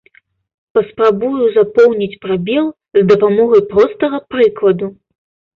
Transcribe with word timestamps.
Паспрабую 0.77 1.43
запоўніць 1.57 2.17
прабел 2.23 2.65
з 3.01 3.05
дапамогай 3.13 3.61
простага 3.75 4.17
прыкладу. 4.33 4.91